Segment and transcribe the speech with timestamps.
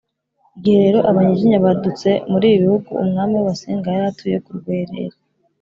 [0.57, 5.17] igihe rero abanyiginya badutse muri ibi bihugu, umwami w’abasinga yari atuye ku rwerere